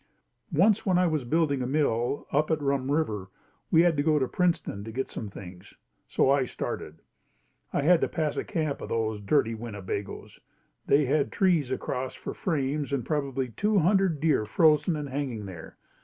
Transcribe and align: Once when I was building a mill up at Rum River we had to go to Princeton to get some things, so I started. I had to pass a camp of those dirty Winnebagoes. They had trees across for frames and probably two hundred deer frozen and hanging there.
Once 0.55 0.83
when 0.83 0.97
I 0.97 1.05
was 1.05 1.23
building 1.25 1.61
a 1.61 1.67
mill 1.67 2.25
up 2.31 2.49
at 2.49 2.59
Rum 2.59 2.91
River 2.91 3.29
we 3.69 3.81
had 3.81 3.95
to 3.97 4.01
go 4.01 4.17
to 4.17 4.27
Princeton 4.27 4.83
to 4.83 4.91
get 4.91 5.07
some 5.07 5.27
things, 5.29 5.75
so 6.07 6.31
I 6.31 6.43
started. 6.45 7.03
I 7.71 7.83
had 7.83 8.01
to 8.01 8.07
pass 8.07 8.35
a 8.35 8.43
camp 8.43 8.81
of 8.81 8.89
those 8.89 9.21
dirty 9.21 9.53
Winnebagoes. 9.53 10.39
They 10.87 11.05
had 11.05 11.31
trees 11.31 11.71
across 11.71 12.15
for 12.15 12.33
frames 12.33 12.91
and 12.91 13.05
probably 13.05 13.49
two 13.49 13.77
hundred 13.77 14.19
deer 14.19 14.43
frozen 14.43 14.95
and 14.95 15.07
hanging 15.09 15.45
there. 15.45 15.77